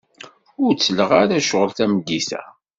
[0.63, 2.41] Ur ttleɣ ara ccɣel tameddit-a.